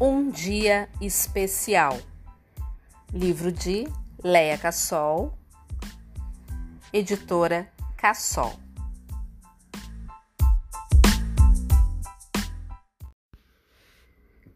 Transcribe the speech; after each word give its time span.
Um 0.00 0.30
Dia 0.30 0.88
Especial. 1.00 1.98
Livro 3.12 3.50
de 3.50 3.84
Leia 4.22 4.56
Cassol, 4.56 5.36
editora 6.92 7.68
Cassol. 7.96 8.52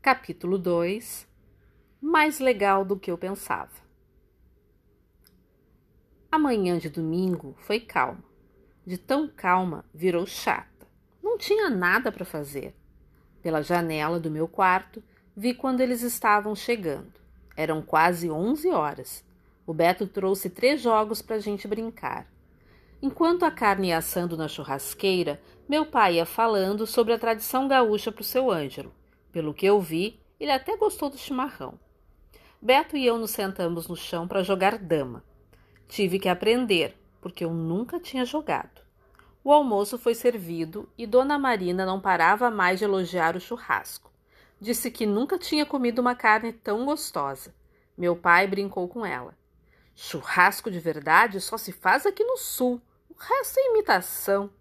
Capítulo 0.01 0.59
2 0.59 1.27
Mais 2.01 2.38
legal 2.38 2.84
do 2.84 2.97
que 2.97 3.11
eu 3.11 3.19
pensava. 3.19 3.73
A 6.30 6.38
manhã 6.38 6.79
de 6.79 6.88
domingo 6.88 7.56
foi 7.59 7.80
calma. 7.80 8.23
De 8.87 8.97
tão 8.97 9.27
calma, 9.27 9.84
virou 9.93 10.24
chata. 10.24 10.87
Não 11.20 11.37
tinha 11.37 11.69
nada 11.69 12.12
para 12.12 12.24
fazer. 12.24 12.77
Pela 13.43 13.61
janela 13.61 14.20
do 14.20 14.30
meu 14.30 14.47
quarto, 14.47 15.02
Vi 15.34 15.54
quando 15.54 15.80
eles 15.80 16.02
estavam 16.02 16.54
chegando. 16.54 17.14
Eram 17.56 17.80
quase 17.80 18.30
onze 18.30 18.68
horas. 18.68 19.24
O 19.66 19.72
Beto 19.72 20.06
trouxe 20.06 20.50
três 20.50 20.82
jogos 20.82 21.22
para 21.22 21.36
a 21.36 21.38
gente 21.38 21.66
brincar. 21.66 22.27
Enquanto 23.00 23.45
a 23.45 23.50
carne 23.50 23.88
ia 23.88 23.96
assando 23.96 24.36
na 24.36 24.46
churrasqueira, 24.46 25.41
meu 25.66 25.86
pai 25.86 26.16
ia 26.16 26.27
falando 26.27 26.86
sobre 26.86 27.14
a 27.14 27.18
tradição 27.18 27.66
gaúcha 27.66 28.12
para 28.12 28.20
o 28.20 28.24
seu 28.24 28.50
Ângelo. 28.50 28.92
Pelo 29.32 29.55
que 29.55 29.64
eu 29.64 29.80
vi, 29.80 30.20
ele 30.38 30.52
até 30.52 30.77
gostou 30.77 31.08
do 31.08 31.16
chimarrão. 31.16 31.80
Beto 32.60 32.94
e 32.94 33.06
eu 33.06 33.16
nos 33.16 33.30
sentamos 33.30 33.88
no 33.88 33.96
chão 33.96 34.28
para 34.28 34.42
jogar 34.42 34.77
dama. 34.77 35.24
Tive 35.88 36.19
que 36.19 36.28
aprender, 36.28 36.94
porque 37.22 37.42
eu 37.42 37.55
nunca 37.55 37.98
tinha 37.98 38.27
jogado. 38.27 38.83
O 39.42 39.50
almoço 39.50 39.96
foi 39.96 40.14
servido 40.14 40.86
e 40.96 41.06
Dona 41.06 41.38
Marina 41.38 41.86
não 41.86 42.00
parava 42.00 42.50
mais 42.50 42.78
de 42.78 42.84
elogiar 42.84 43.34
o 43.34 43.41
churrasco. 43.41 44.11
Disse 44.62 44.92
que 44.92 45.05
nunca 45.05 45.41
tinha 45.41 45.66
comido 45.66 45.98
uma 45.98 46.14
carne 46.14 46.52
tão 46.52 46.84
gostosa. 46.86 47.52
Meu 47.98 48.14
pai 48.14 48.46
brincou 48.46 48.86
com 48.86 49.05
ela. 49.05 49.36
Churrasco 49.92 50.70
de 50.70 50.78
verdade 50.78 51.41
só 51.41 51.58
se 51.58 51.72
faz 51.72 52.06
aqui 52.06 52.22
no 52.22 52.36
sul. 52.36 52.80
O 53.10 53.14
resto 53.18 53.58
é 53.58 53.70
imitação. 53.70 54.52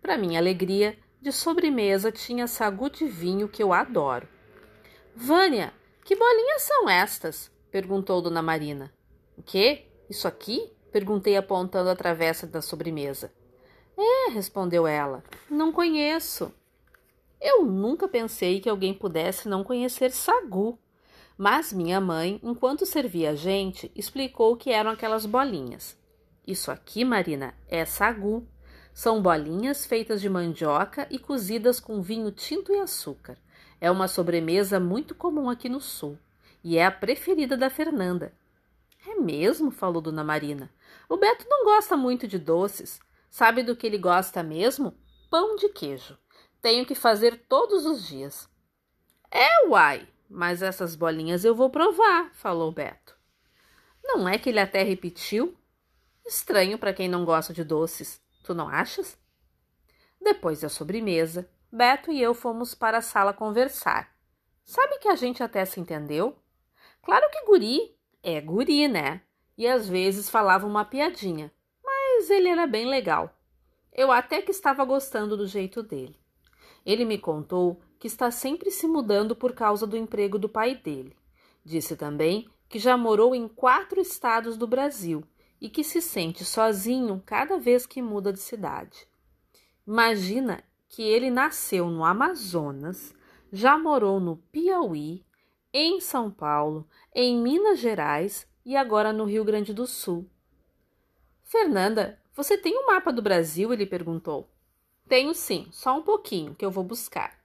Para 0.00 0.16
minha 0.16 0.38
alegria, 0.38 0.96
de 1.20 1.32
sobremesa 1.32 2.12
tinha 2.12 2.46
sagu 2.46 2.88
de 2.88 3.04
vinho 3.04 3.48
que 3.48 3.60
eu 3.60 3.72
adoro. 3.72 4.28
Vânia, 5.12 5.74
que 6.04 6.14
bolinhas 6.14 6.62
são 6.62 6.88
estas? 6.88 7.50
perguntou 7.68 8.22
Dona 8.22 8.42
Marina. 8.42 8.94
O 9.36 9.42
quê? 9.42 9.86
Isso 10.08 10.28
aqui? 10.28 10.72
perguntei 10.92 11.36
apontando 11.36 11.90
a 11.90 11.96
travessa 11.96 12.46
da 12.46 12.62
sobremesa. 12.62 13.32
É, 13.98 14.30
respondeu 14.30 14.86
ela. 14.86 15.24
Não 15.50 15.72
conheço. 15.72 16.54
Eu 17.40 17.64
nunca 17.64 18.08
pensei 18.08 18.60
que 18.60 18.68
alguém 18.68 18.94
pudesse 18.94 19.48
não 19.48 19.62
conhecer 19.62 20.10
sagu. 20.10 20.78
Mas 21.36 21.72
minha 21.72 22.00
mãe, 22.00 22.40
enquanto 22.42 22.86
servia 22.86 23.30
a 23.30 23.34
gente, 23.34 23.90
explicou 23.94 24.56
que 24.56 24.70
eram 24.70 24.90
aquelas 24.90 25.26
bolinhas. 25.26 25.98
Isso 26.46 26.70
aqui, 26.70 27.04
Marina, 27.04 27.54
é 27.68 27.84
sagu. 27.84 28.46
São 28.94 29.20
bolinhas 29.20 29.84
feitas 29.84 30.20
de 30.20 30.28
mandioca 30.30 31.06
e 31.10 31.18
cozidas 31.18 31.78
com 31.78 32.00
vinho 32.00 32.30
tinto 32.30 32.72
e 32.72 32.78
açúcar. 32.78 33.36
É 33.78 33.90
uma 33.90 34.08
sobremesa 34.08 34.80
muito 34.80 35.14
comum 35.14 35.50
aqui 35.50 35.68
no 35.68 35.80
sul 35.80 36.18
e 36.64 36.78
é 36.78 36.84
a 36.84 36.90
preferida 36.90 37.56
da 37.56 37.70
Fernanda. 37.70 38.32
É 39.06 39.14
mesmo? 39.14 39.70
falou 39.70 40.02
Dona 40.02 40.24
Marina. 40.24 40.68
O 41.08 41.16
Beto 41.16 41.46
não 41.48 41.64
gosta 41.64 41.96
muito 41.96 42.26
de 42.26 42.40
doces. 42.40 42.98
Sabe 43.30 43.62
do 43.62 43.76
que 43.76 43.86
ele 43.86 43.98
gosta 43.98 44.42
mesmo? 44.42 44.92
Pão 45.30 45.54
de 45.54 45.68
queijo. 45.68 46.18
Tenho 46.66 46.84
que 46.84 46.96
fazer 46.96 47.44
todos 47.48 47.86
os 47.86 48.08
dias. 48.08 48.50
É, 49.30 49.68
uai, 49.68 50.04
mas 50.28 50.62
essas 50.62 50.96
bolinhas 50.96 51.44
eu 51.44 51.54
vou 51.54 51.70
provar, 51.70 52.32
falou 52.34 52.72
Beto. 52.72 53.16
Não 54.02 54.28
é 54.28 54.36
que 54.36 54.48
ele 54.48 54.58
até 54.58 54.82
repetiu? 54.82 55.56
Estranho 56.26 56.76
para 56.76 56.92
quem 56.92 57.08
não 57.08 57.24
gosta 57.24 57.52
de 57.52 57.62
doces, 57.62 58.20
tu 58.42 58.52
não 58.52 58.68
achas? 58.68 59.16
Depois 60.20 60.62
da 60.62 60.68
sobremesa, 60.68 61.48
Beto 61.70 62.10
e 62.10 62.20
eu 62.20 62.34
fomos 62.34 62.74
para 62.74 62.98
a 62.98 63.00
sala 63.00 63.32
conversar. 63.32 64.12
Sabe 64.64 64.98
que 64.98 65.06
a 65.06 65.14
gente 65.14 65.44
até 65.44 65.64
se 65.64 65.78
entendeu? 65.78 66.36
Claro 67.00 67.30
que 67.30 67.46
guri 67.46 67.96
é 68.24 68.40
guri, 68.40 68.88
né? 68.88 69.20
E 69.56 69.68
às 69.68 69.88
vezes 69.88 70.28
falava 70.28 70.66
uma 70.66 70.84
piadinha, 70.84 71.52
mas 71.84 72.28
ele 72.28 72.48
era 72.48 72.66
bem 72.66 72.86
legal. 72.86 73.32
Eu 73.92 74.10
até 74.10 74.42
que 74.42 74.50
estava 74.50 74.84
gostando 74.84 75.36
do 75.36 75.46
jeito 75.46 75.80
dele. 75.80 76.25
Ele 76.86 77.04
me 77.04 77.18
contou 77.18 77.80
que 77.98 78.06
está 78.06 78.30
sempre 78.30 78.70
se 78.70 78.86
mudando 78.86 79.34
por 79.34 79.52
causa 79.52 79.84
do 79.84 79.96
emprego 79.96 80.38
do 80.38 80.48
pai 80.48 80.76
dele. 80.76 81.16
Disse 81.64 81.96
também 81.96 82.48
que 82.68 82.78
já 82.78 82.96
morou 82.96 83.34
em 83.34 83.48
quatro 83.48 84.00
estados 84.00 84.56
do 84.56 84.68
Brasil 84.68 85.24
e 85.60 85.68
que 85.68 85.82
se 85.82 86.00
sente 86.00 86.44
sozinho 86.44 87.20
cada 87.26 87.58
vez 87.58 87.86
que 87.86 88.00
muda 88.00 88.32
de 88.32 88.38
cidade. 88.38 89.08
Imagina 89.84 90.62
que 90.88 91.02
ele 91.02 91.28
nasceu 91.28 91.88
no 91.88 92.04
Amazonas, 92.04 93.12
já 93.52 93.76
morou 93.76 94.20
no 94.20 94.36
Piauí, 94.36 95.24
em 95.72 96.00
São 96.00 96.30
Paulo, 96.30 96.88
em 97.12 97.36
Minas 97.40 97.80
Gerais 97.80 98.46
e 98.64 98.76
agora 98.76 99.12
no 99.12 99.24
Rio 99.24 99.44
Grande 99.44 99.74
do 99.74 99.86
Sul. 99.86 100.30
Fernanda, 101.42 102.20
você 102.34 102.56
tem 102.56 102.78
um 102.78 102.86
mapa 102.86 103.12
do 103.12 103.22
Brasil? 103.22 103.72
Ele 103.72 103.86
perguntou. 103.86 104.48
Tenho 105.08 105.34
sim, 105.34 105.68
só 105.70 105.96
um 105.96 106.02
pouquinho 106.02 106.54
que 106.54 106.64
eu 106.64 106.70
vou 106.70 106.82
buscar. 106.82 107.38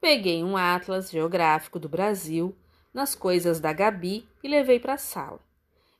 Peguei 0.00 0.42
um 0.44 0.56
atlas 0.56 1.10
geográfico 1.10 1.78
do 1.80 1.88
Brasil 1.88 2.56
nas 2.94 3.14
coisas 3.14 3.58
da 3.58 3.72
Gabi 3.72 4.28
e 4.42 4.48
levei 4.48 4.78
para 4.78 4.94
a 4.94 4.98
sala. 4.98 5.40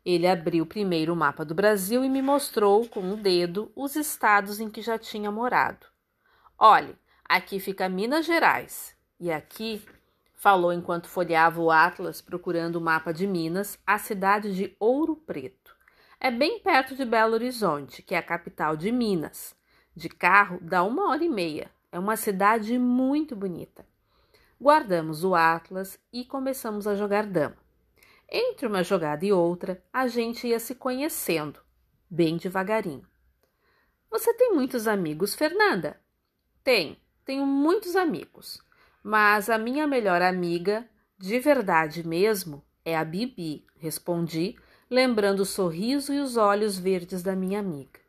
Ele 0.04 0.26
abriu 0.26 0.64
primeiro 0.66 1.12
o 1.12 1.16
mapa 1.16 1.44
do 1.44 1.54
Brasil 1.54 2.04
e 2.04 2.08
me 2.08 2.22
mostrou 2.22 2.88
com 2.88 3.00
o 3.00 3.12
um 3.14 3.16
dedo 3.16 3.70
os 3.74 3.96
estados 3.96 4.60
em 4.60 4.70
que 4.70 4.82
já 4.82 4.98
tinha 4.98 5.30
morado. 5.30 5.86
Olhe, 6.58 6.96
aqui 7.24 7.58
fica 7.58 7.88
Minas 7.88 8.26
Gerais 8.26 8.96
e 9.18 9.30
aqui, 9.30 9.84
falou 10.34 10.72
enquanto 10.72 11.08
folheava 11.08 11.60
o 11.60 11.70
atlas 11.70 12.20
procurando 12.20 12.76
o 12.76 12.80
mapa 12.80 13.12
de 13.12 13.26
Minas, 13.26 13.78
a 13.86 13.98
cidade 13.98 14.54
de 14.54 14.76
Ouro 14.78 15.16
Preto. 15.16 15.76
É 16.20 16.30
bem 16.30 16.60
perto 16.60 16.94
de 16.94 17.04
Belo 17.04 17.34
Horizonte, 17.34 18.02
que 18.02 18.14
é 18.14 18.18
a 18.18 18.22
capital 18.22 18.76
de 18.76 18.90
Minas. 18.90 19.54
De 19.94 20.08
carro 20.08 20.58
dá 20.62 20.82
uma 20.82 21.10
hora 21.10 21.24
e 21.24 21.28
meia. 21.28 21.70
É 21.90 21.98
uma 21.98 22.16
cidade 22.16 22.78
muito 22.78 23.36
bonita. 23.36 23.86
Guardamos 24.60 25.24
o 25.24 25.34
Atlas 25.34 25.98
e 26.12 26.24
começamos 26.24 26.86
a 26.86 26.94
jogar 26.94 27.26
dama. 27.26 27.56
Entre 28.28 28.66
uma 28.66 28.82
jogada 28.82 29.26
e 29.26 29.32
outra, 29.32 29.82
a 29.92 30.06
gente 30.06 30.46
ia 30.46 30.58
se 30.58 30.74
conhecendo, 30.74 31.60
bem 32.08 32.38
devagarinho. 32.38 33.06
Você 34.10 34.32
tem 34.34 34.54
muitos 34.54 34.86
amigos, 34.86 35.34
Fernanda? 35.34 36.00
Tenho, 36.64 36.96
tenho 37.24 37.44
muitos 37.44 37.94
amigos. 37.94 38.62
Mas 39.02 39.50
a 39.50 39.58
minha 39.58 39.86
melhor 39.86 40.22
amiga, 40.22 40.88
de 41.18 41.38
verdade 41.40 42.06
mesmo, 42.06 42.64
é 42.84 42.96
a 42.96 43.04
Bibi, 43.04 43.66
respondi, 43.76 44.56
lembrando 44.88 45.40
o 45.40 45.46
sorriso 45.46 46.12
e 46.12 46.20
os 46.20 46.36
olhos 46.36 46.78
verdes 46.78 47.22
da 47.22 47.34
minha 47.34 47.58
amiga. 47.58 48.01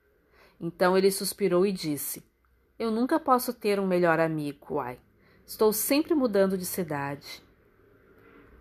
Então 0.60 0.98
ele 0.98 1.12
suspirou 1.12 1.66
e 1.66 1.72
disse: 1.72 2.24
Eu 2.78 2.92
nunca 2.92 3.20
posso 3.20 3.54
ter 3.54 3.80
um 3.80 3.88
melhor 3.88 4.20
amigo, 4.20 4.76
uai. 4.76 5.00
Estou 5.46 5.74
sempre 5.74 6.14
mudando 6.14 6.58
de 6.58 6.66
cidade. 6.66 7.44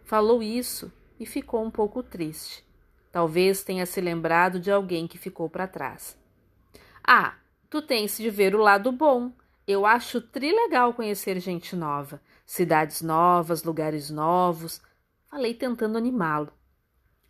Falou 0.05 0.43
isso 0.43 0.93
e 1.19 1.25
ficou 1.25 1.65
um 1.65 1.71
pouco 1.71 2.03
triste. 2.03 2.65
Talvez 3.13 3.63
tenha 3.63 3.87
se 3.87 4.01
lembrado 4.01 4.59
de 4.59 4.71
alguém 4.71 5.07
que 5.07 5.19
ficou 5.19 5.49
para 5.49 5.69
trás. 5.69 6.19
Ah, 7.07 7.37
tu 7.71 7.81
tens 7.83 8.17
de 8.17 8.31
ver 8.31 8.55
o 8.55 8.61
lado 8.61 8.91
bom. 8.91 9.33
Eu 9.67 9.87
acho 9.87 10.21
trilegal 10.21 10.93
conhecer 10.93 11.39
gente 11.39 11.77
nova, 11.77 12.21
cidades 12.45 13.01
novas, 13.01 13.63
lugares 13.63 14.11
novos. 14.11 14.83
Falei 15.31 15.55
tentando 15.55 15.97
animá-lo. 15.97 16.53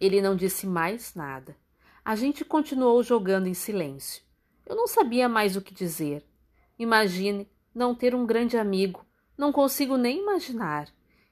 Ele 0.00 0.22
não 0.22 0.34
disse 0.34 0.66
mais 0.66 1.14
nada. 1.14 1.56
A 2.04 2.16
gente 2.16 2.44
continuou 2.44 3.02
jogando 3.02 3.46
em 3.46 3.54
silêncio. 3.54 4.22
Eu 4.66 4.76
não 4.76 4.86
sabia 4.86 5.28
mais 5.28 5.56
o 5.56 5.62
que 5.62 5.74
dizer. 5.74 6.24
Imagine 6.78 7.50
não 7.74 7.94
ter 7.94 8.14
um 8.14 8.26
grande 8.26 8.56
amigo. 8.56 9.04
Não 9.36 9.52
consigo 9.52 9.96
nem 9.96 10.20
imaginar. 10.20 10.88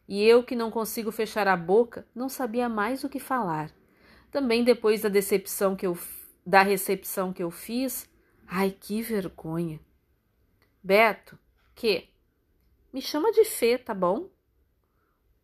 E 0.09 0.23
eu, 0.25 0.43
que 0.43 0.57
não 0.57 0.71
consigo 0.71 1.13
fechar 1.13 1.47
a 1.47 1.57
boca, 1.57 2.07
não 2.15 2.29
sabia 2.29 2.69
mais 2.69 3.05
o 3.05 3.09
que 3.09 3.21
falar. 3.21 3.71
Também 4.31 4.65
depois 4.65 5.03
da 5.03 5.09
decepção 5.09 5.77
que 5.77 5.87
eu 5.87 5.97
da 6.45 6.63
recepção 6.63 7.33
que 7.33 7.43
eu 7.43 7.51
fiz, 7.51 8.11
ai 8.49 8.71
que 8.71 9.03
vergonha. 9.03 9.79
Beto, 10.83 11.39
que? 11.75 12.09
Me 12.93 13.01
chama 13.01 13.31
de 13.31 13.45
Fê, 13.45 13.79
tá 13.79 13.95
bom? 13.95 14.29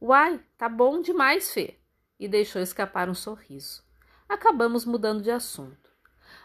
Uai, 0.01 0.43
tá 0.59 0.69
bom 0.69 1.01
demais, 1.01 1.53
Fê. 1.53 1.79
E 2.19 2.27
deixou 2.27 2.61
escapar 2.61 3.09
um 3.09 3.15
sorriso. 3.15 3.85
Acabamos 4.29 4.85
mudando 4.85 5.23
de 5.23 5.31
assunto. 5.31 5.86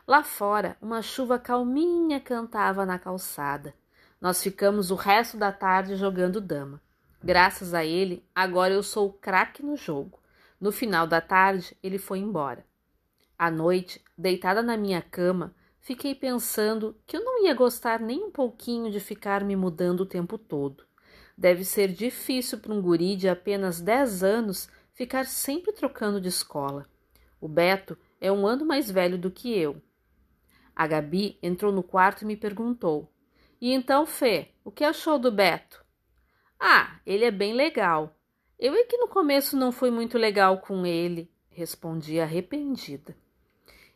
Lá 0.08 0.24
fora, 0.24 0.76
uma 0.82 1.02
chuva 1.02 1.38
calminha 1.38 2.20
cantava 2.20 2.86
na 2.86 2.98
calçada. 2.98 3.74
Nós 4.20 4.42
ficamos 4.42 4.92
o 4.92 4.96
resto 4.96 5.38
da 5.38 5.52
tarde 5.52 5.96
jogando 5.96 6.42
dama. 6.42 6.82
Graças 7.24 7.74
a 7.74 7.86
ele, 7.86 8.26
agora 8.34 8.74
eu 8.74 8.82
sou 8.82 9.14
craque 9.14 9.64
no 9.64 9.78
jogo. 9.78 10.20
No 10.60 10.72
final 10.72 11.06
da 11.06 11.22
tarde, 11.22 11.78
ele 11.84 11.98
foi 11.98 12.20
embora. 12.20 12.66
À 13.38 13.50
noite, 13.50 14.04
deitada 14.18 14.62
na 14.62 14.76
minha 14.76 15.02
cama, 15.02 15.56
fiquei 15.80 16.14
pensando 16.14 16.96
que 17.06 17.18
eu 17.18 17.24
não 17.24 17.44
ia 17.46 17.54
gostar 17.54 18.00
nem 18.00 18.24
um 18.24 18.32
pouquinho 18.32 18.92
de 18.92 19.00
ficar 19.00 19.44
me 19.44 19.56
mudando 19.56 20.02
o 20.02 20.06
tempo 20.06 20.38
todo. 20.38 20.84
Deve 21.38 21.64
ser 21.64 21.88
difícil 21.92 22.60
para 22.60 22.74
um 22.74 22.82
guri 22.82 23.16
de 23.16 23.28
apenas 23.30 23.82
10 23.82 24.24
anos 24.24 24.70
ficar 24.94 25.26
sempre 25.26 25.72
trocando 25.74 26.22
de 26.22 26.28
escola. 26.28 26.88
O 27.40 27.48
Beto 27.48 27.98
é 28.20 28.32
um 28.32 28.46
ano 28.46 28.64
mais 28.66 28.90
velho 28.92 29.18
do 29.18 29.32
que 29.32 29.58
eu. 29.58 29.82
A 30.82 30.88
Gabi 30.88 31.38
entrou 31.44 31.72
no 31.72 31.84
quarto 31.84 32.24
e 32.24 32.26
me 32.26 32.36
perguntou: 32.36 33.14
E 33.62 33.72
então, 33.72 34.04
Fê, 34.04 34.50
o 34.64 34.72
que 34.72 34.84
achou 34.84 35.20
do 35.20 35.32
Beto? 35.32 35.86
Ah, 36.60 37.00
ele 37.06 37.24
é 37.24 37.30
bem 37.30 37.54
legal. 37.54 38.16
Eu 38.58 38.74
é 38.74 38.84
que 38.86 38.98
no 38.98 39.08
começo 39.08 39.56
não 39.56 39.72
fui 39.72 39.92
muito 39.92 40.18
legal 40.18 40.58
com 40.58 40.84
ele, 40.84 41.32
respondi 41.52 42.20
arrependida. 42.20 43.16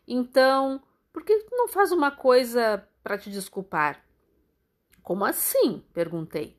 Então, 0.08 0.80
por 1.12 1.24
que 1.24 1.36
tu 1.40 1.56
não 1.56 1.68
faz 1.68 1.92
uma 1.92 2.12
coisa 2.12 2.88
para 3.02 3.18
te 3.18 3.32
desculpar? 3.32 4.06
Como 5.02 5.26
assim? 5.26 5.84
perguntei. 5.92 6.56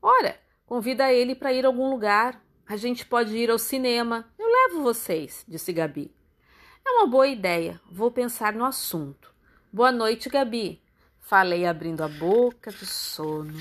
Ora, 0.00 0.38
convida 0.64 1.12
ele 1.12 1.34
para 1.34 1.52
ir 1.52 1.64
a 1.64 1.68
algum 1.68 1.90
lugar. 1.90 2.40
A 2.68 2.76
gente 2.76 3.04
pode 3.04 3.36
ir 3.36 3.50
ao 3.50 3.58
cinema. 3.58 4.32
Eu 4.38 4.46
levo 4.46 4.84
vocês, 4.84 5.44
disse 5.48 5.72
Gabi. 5.72 6.14
É 6.86 6.90
uma 6.92 7.08
boa 7.08 7.26
ideia. 7.26 7.80
Vou 7.90 8.12
pensar 8.12 8.52
no 8.52 8.64
assunto. 8.64 9.34
Boa 9.76 9.92
noite, 9.92 10.30
Gabi. 10.30 10.80
Falei 11.20 11.66
abrindo 11.66 12.02
a 12.02 12.08
boca 12.08 12.72
de 12.72 12.86
sono. 12.86 13.52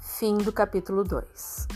Fim 0.00 0.38
do 0.38 0.50
capítulo 0.54 1.04
2. 1.04 1.75